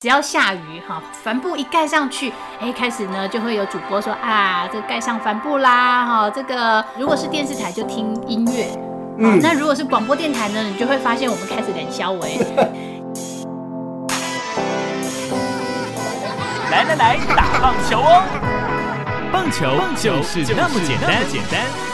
[0.00, 6.30] 只要下雨哈，帆布一盖上去，哎，开始呢就会有主播说啊，这盖上帆布啦哈。
[6.30, 8.68] 这个如果是电视台就听音乐，
[9.18, 12.38] 嗯，那如果是广播电台呢，你就会发现我们开始冷消维。
[16.70, 18.22] 来来来，打棒球哦！
[19.30, 21.89] 棒球就是那么简单简单。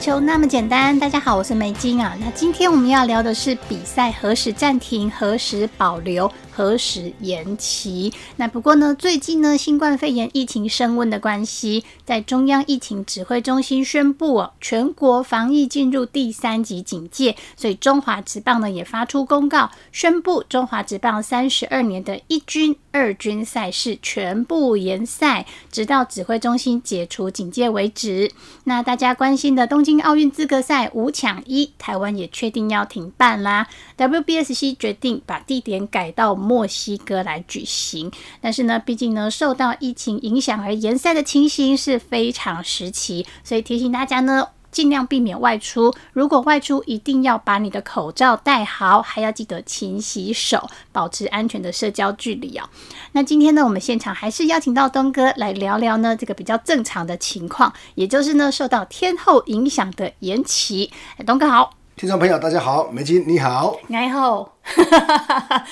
[0.00, 2.16] 球那么简单，大家好，我是梅晶啊。
[2.20, 6.30] 那今天我们要聊的是比赛何时暂停，何时保留。
[6.50, 8.10] 何时延期？
[8.36, 28.32] 那不过呢，最近呢，新冠肺炎疫情升温的关系，在中央疫情指挥中心宣布哦，全国防疫进入第三级警戒，所以中华职棒呢也发出公告，宣布中华职棒三十二年的一军、二军赛事全部延赛，直到指挥中心解除警戒为止。
[28.64, 33.66] 那大家关心的东京奥运资格赛五抢一，台湾也确定要停办啦。
[33.98, 36.34] WBSC 决定把地点改到。
[36.46, 45.94] 墨西哥来举行，但是呢，毕竟呢，受到疫情影响而延赛的情形是非常时期，所以提醒大家呢，尽量避免外出。
[46.12, 52.68] 如果外出，一定要把你的口罩戴好，还要记得勤洗手，保持安全的社交距离哦。
[53.12, 60.92] 那今天呢，我们现场还是邀请到东哥来聊聊呢，这个比较正常的情况，也就是呢，受到天后影响的延期。
[61.24, 64.52] 东哥好，听众朋友大家好，美金你好，你好。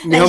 [0.06, 0.27] 你好。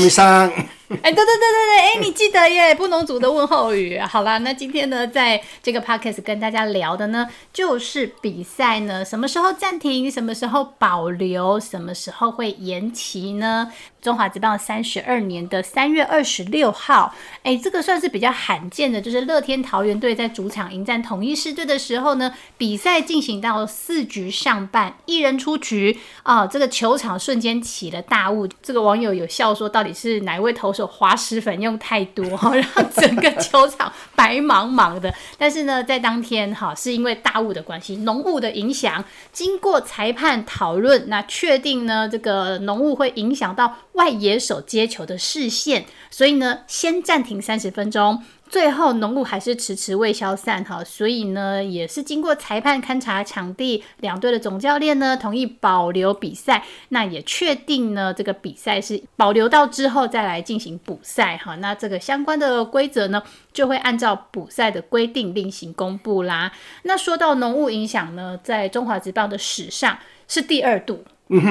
[0.87, 3.97] 哎，对对对对对，哎，你记得耶，布农族的问候语。
[3.99, 13.71] 好啦，那今天呢，在这个 podcast 跟大家聊的呢，就是比赛呢，什么时候暂停，什么时候保留，什么时候会延期呢？
[13.99, 28.47] 中华职棒三十二年的三月二十六号，哎，这个算是比较罕见的，就是乐天桃园队在主场迎战统一狮队的时候呢，比赛进行到四局上半，一人出局啊，这个球场瞬间起了大雾。
[28.61, 35.13] 这个网友有笑说，到底是哪一位投手滑石粉用太多， 哈，让整个球场白茫茫的。
[35.37, 48.21] 但是呢，在当天哈，是因为大雾的关系，浓雾的影响，经过裁判讨论，那确定呢，这个浓雾会影响到外野手接球的视线，所以呢，先暂停三十分钟。
[48.55, 63.21] 最后浓雾还是迟迟未消散哈，所以呢，也是经过裁判勘察场地，两队的总教练呢同意保留比赛，那也确定呢这个比赛是保留到之后再来进行补赛哈，那这个相关的规则呢
[63.51, 66.53] 就会按照补赛的规定另行公布啦。
[66.83, 71.03] 那说到浓雾影响呢，在中华职棒的史上是第二度。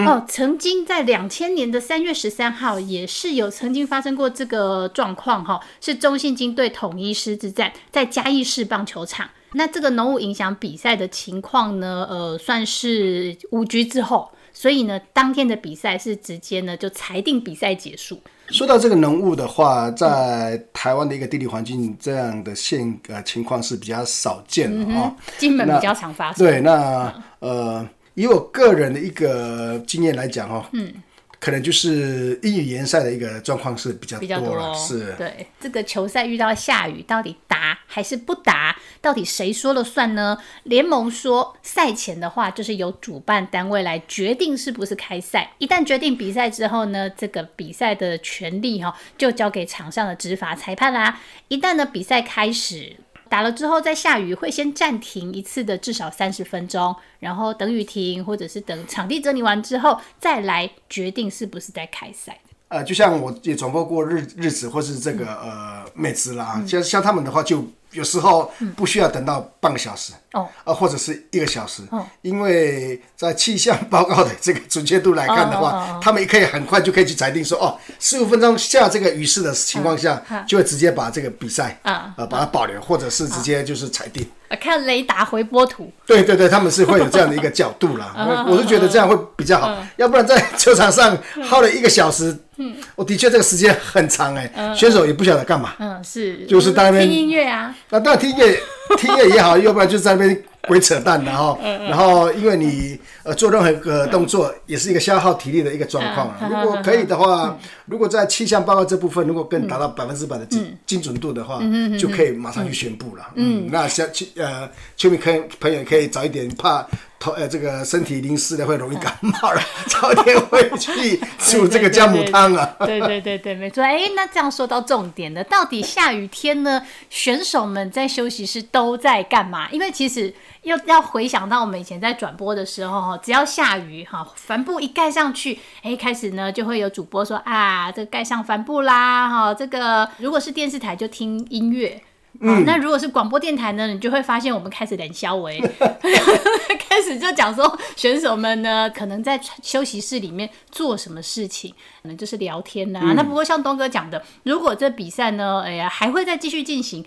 [0.06, 9.28] 哦，曾经在两千年的三月十三号，也是有曾经发生过这个状况哈，是中信金对统一狮之战，在嘉义市棒球场。
[9.54, 18.20] 那这个浓雾影响比赛的情况呢，呃，算是五局之后，所以呢，当天的比赛是直接呢就裁定比赛结束。
[18.50, 26.46] 说到这个浓雾的话，在台湾的一个地理环境，这样的现呃情况是比较少见的啊，金门比较常发生。
[26.46, 27.84] 对，那呃。
[28.14, 30.94] 以我个人的一个经验来讲，哈，嗯，
[31.40, 35.14] 可能就是英语联赛的一个状况是比较比较多了，是。
[35.18, 38.76] 对，这个球赛遇到下雨，到底打还是不打？
[39.00, 40.38] 到底谁说了算呢？
[40.62, 45.52] 联盟说，赛前的话就是由主办单位来决定是不是开赛。
[45.58, 51.20] 一旦决定比赛之后呢，这个比赛的权利哈就交给场上的执法裁判啦。
[51.48, 52.96] 一旦呢比赛开始。
[53.28, 62.38] 打了之后再下雨，会先暂停一次的至少三十分钟，然后等雨停，或者是等场地整理完之后再来决定是不是在开赛。
[62.68, 67.64] 呃，就像我也转播过日日子或是这个呃美职啦，像像他们的话就。
[67.94, 71.82] 有时候不需要等到半个小时哦，啊，或者是一个小时，
[72.22, 84.26] 因为在气象报告的这个准确度来看的话，他们也可以很快就可以去裁定说，哦，十五分钟下这个雨势的情况下，就会直接把这个比赛啊，呃，把它保留，或者是直接就是裁定。
[84.60, 85.90] 看雷达回波图。
[86.06, 88.14] 对对对，他们是会有这样的一个角度啦。
[88.46, 95.74] 我我是觉得这样会比较好，要不然在球场上耗了一个小时，嗯，我的确这个时间很长哎，选手也不晓得干嘛。
[95.78, 97.74] 嗯，是，就是在那边听音乐啊。
[97.90, 98.58] 那当然听音乐，
[98.96, 100.42] 听音乐也好， 要不然就在那边。
[100.68, 101.58] 鬼扯淡的哈，
[101.88, 107.56] 然后因为你呃做任何一个动作也是一个消耗体力的一个状况如果可以的话，
[107.86, 111.60] 如果在气象报告这部分如果更达到百分之百的精精准度的话，
[111.98, 113.26] 就可以马上去宣布了。
[113.34, 116.86] 嗯，那像球呃球迷可以朋友可以早一点怕。
[117.34, 122.76] 呃，这个身体淋湿了会容易感冒了，早点回去煮这个姜母汤啊。
[122.80, 123.82] 对对对对，没错。
[123.82, 129.70] 哎，那这样说到重点了，到底下雨天呢，选手们在休息室都在干嘛？
[129.70, 130.34] 因为其实
[130.64, 142.02] 要要回想到我们以前在转播的时候，哈，只要下雨，哈，帆布一盖上去，哎，开始呢就会有主播说啊，这个盖上帆布啦，哈，这个如果是电视台就听音乐。
[142.40, 145.56] 嗯，那如果是广播电台呢，你就会发现我们开始冷消维，
[146.88, 151.72] 开始就讲说选手们呢可能在休息室里面做什么事情，
[152.02, 153.12] 可能就是聊天呐。
[153.14, 157.04] 那不过像东哥讲的，如果这比赛呢，哎呀还会再继续进行。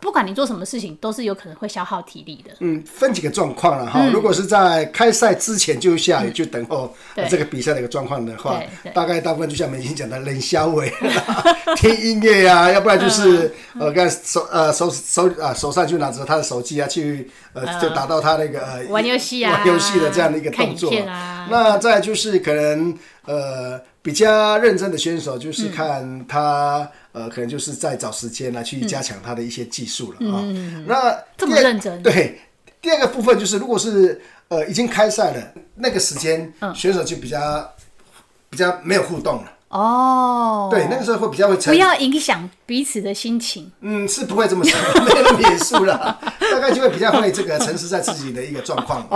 [0.00, 2.52] 不管你做什么事情，都是有可能会消耗体力的。
[2.60, 4.08] 嗯，分几个状况了哈。
[4.12, 6.94] 如果是在开赛之前就下雨，就等候
[7.28, 8.60] 这个比赛的一个状况的话，
[8.94, 10.92] 大概大部分就像我们已经讲的冷消尾，
[11.76, 20.92] 听音乐呀， 要不然就是呃，看手呃手手啊手上就拿着他的手机啊，去呃就打到他那个呃玩游戏啊玩游戏的这样的一个动作。
[21.50, 26.90] 那再就是可能呃比较认真的选手，就是看他。
[27.12, 30.40] 呃，可能就是在找时间来去加强他的一些技术了啊。
[30.86, 32.00] 那这么认真？
[32.00, 32.38] 对，
[32.80, 37.74] 第二个部分就是，如果是呃已经开赛了，那个时间选手就比较
[38.48, 39.52] 比较没有互动了。
[39.68, 43.70] 哦，对，那个时候会比较会不要影响彼此的心情。
[43.82, 46.18] 嗯，是不会这么想， 没那么严肃了。
[46.50, 49.06] 大概就会比较会这个沉思在自己的一个状况，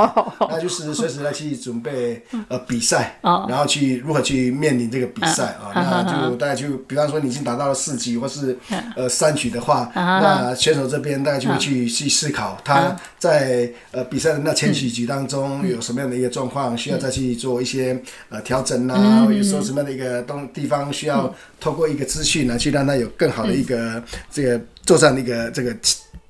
[0.50, 5.72] 那就是随时来去准备呃比赛，然后去如何去面临这个比赛啊。
[5.74, 8.56] 那就大概就比方说你已经达到了四级或是
[8.94, 17.98] 呃三局的话，那选手这边大概就会去去思考他在呃比赛的那前几局当中有什么样的一个状况，需要再去做一些
[18.28, 20.41] 呃调整啊，有时候什么样的一个东。
[20.48, 25.74] 地方需要透过一个资讯呢，去让他有更好的一个这个作战的一个这个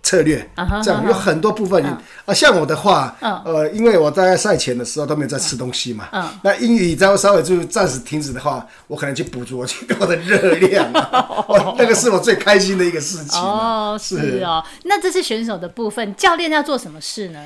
[0.03, 0.47] 策略。
[0.83, 1.83] 这样有很多部分
[2.27, 6.09] 啊，像我的话，呃，因为我在赛前的时候都没有在吃东西嘛，
[6.43, 10.91] 那英语只要稍微就暂时停止的话，我可能去补足我去我的热量，
[11.79, 13.41] 那个是我最开心的一个事情。
[13.41, 14.43] 哦，是。
[14.45, 17.41] 哦，那这是选手的部分，教练要做什么事呢？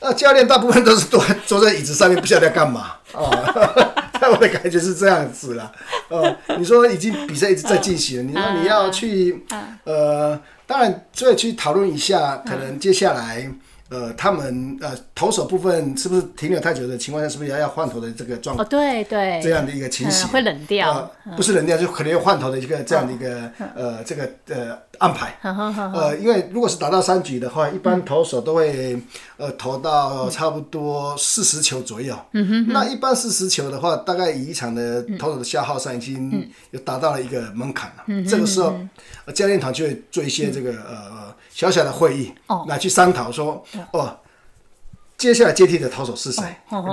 [0.00, 2.96] 那教练大部分都是坐坐在椅子上面，不晓得要干嘛。
[3.12, 3.81] 啊。
[4.32, 5.70] 我的感觉是这样子啦。
[6.08, 9.44] 呃，你说已经比赛一直在进行，你说你要去，
[9.84, 13.50] 呃，当然所以去讨论一下，可能接下来。
[13.92, 18.66] 呃，他们呃，投手部分是不是停留太久的情况下，是不是要要换头的这个状况？
[18.66, 25.36] 哦，对对，这样的一个情形会冷掉，不是冷掉，就可能要换头的一个这样的一个呃这个呃安排。
[25.42, 28.98] 呃，因为如果是打到三局的话，一般投手都会
[29.36, 32.16] 呃投到差不多四十球左右。
[32.32, 38.04] 嗯哼，那一般四十球的话，大概以一场的投手的消耗上已经有达到了一个门槛了。
[38.06, 38.74] 嗯这个时候
[39.34, 41.30] 教练团就会做一些这个呃。
[41.54, 42.32] 小小的会议，
[42.66, 43.62] 来去商讨说，
[43.92, 44.18] 哦，
[45.18, 46.42] 接下来接替的投手是谁？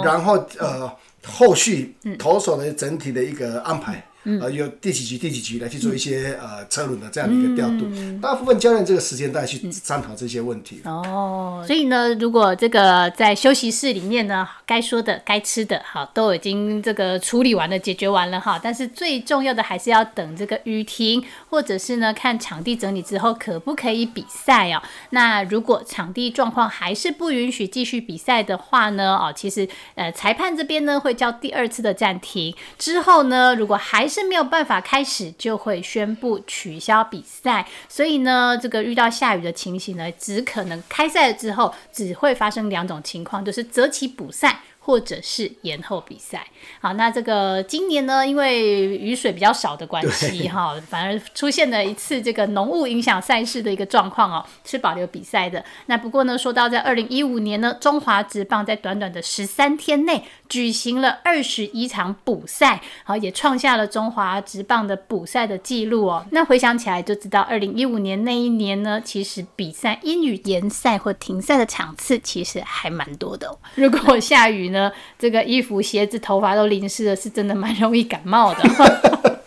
[0.04, 0.92] 然后呃，
[1.26, 4.04] 后续投手的整体的一个安排。
[4.24, 7.88] 呃，有第几局、第几局来去做一些呃车轮的这样的一个调度，
[8.22, 10.82] 大部分教练这个时间带去商讨这些问题。
[10.84, 18.60] 哦，所以呢，如果这个在休息室里面呢，该说的、该吃的，好，都已经这个处理完了、解决完了哈。
[18.62, 24.82] 但是最重要的还是要等这个雨停，或者是呢看场地整理之后可不可以比赛哦。
[25.12, 37.68] 那如果场地状况还是不允许继续比赛的话呢，哦，其实呃裁判这边呢会叫第二次的暂停，之后呢如果还是没有办法开始，就会宣布取消比赛。
[37.88, 44.62] 所以呢，这个遇到下雨的情形呢，只可能开赛了之后，只会发生两种情况，就是择期补赛。
[44.82, 46.48] 或者是延后比赛，
[46.82, 55.64] 好，那这个今年呢，因为雨水比较少的关系，哈，反而出现了一次这个浓雾影响赛事的一个状况哦，是保留比赛的。
[55.86, 66.26] 那不过呢，说到在二零一五年呢，中华职棒在短短的十三天内举行了二十一场补赛，好，也创下了中华职棒的补赛的记录哦。
[66.32, 73.56] 那回想起来就知道，二零一五年那一年呢，其实比赛因雨延赛或停赛的场次其实还蛮多的。
[73.76, 74.79] 如果下雨呢？
[75.18, 78.62] 这个衣服、鞋子、头发都淋湿了，是真的蛮容易感冒的。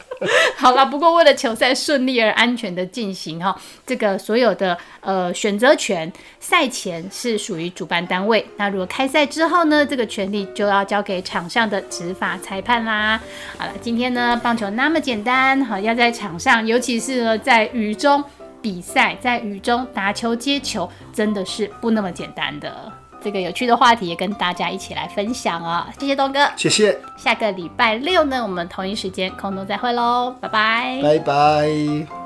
[0.57, 8.47] 好了，不过为了球赛顺利而安全的进行哈，这个所有的呃选择权赛前是属于主办单位。
[8.57, 13.21] 那如果开赛之后呢，这个权利就要交给场上的执法裁判啦。
[13.59, 18.23] 好了，今天呢棒球那么简单，好要在场上，尤其是呢在雨中
[18.61, 22.93] 比赛，在雨中打球接球，真的是不那么简单的。
[23.23, 25.89] 这个有趣的话题也跟大家一起来分享啊！
[25.99, 26.99] 谢谢东哥，谢谢。
[27.17, 32.22] 下个礼拜六呢，我们同一时间空中再会喽，拜拜，拜拜。